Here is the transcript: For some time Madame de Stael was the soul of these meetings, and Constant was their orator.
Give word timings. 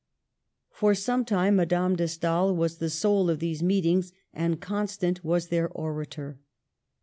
For 0.71 0.95
some 0.95 1.25
time 1.25 1.57
Madame 1.57 1.95
de 1.95 2.07
Stael 2.07 2.55
was 2.55 2.77
the 2.79 2.89
soul 2.89 3.29
of 3.29 3.37
these 3.37 3.61
meetings, 3.61 4.11
and 4.33 4.59
Constant 4.59 5.23
was 5.23 5.49
their 5.49 5.69
orator. 5.69 6.39